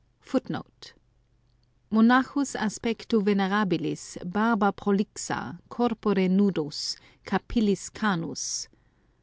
[0.25, 0.65] The 1
[1.91, 8.67] "Monachus aspectu venerabilis, barba prolixa, corpore nudus, capillis canus."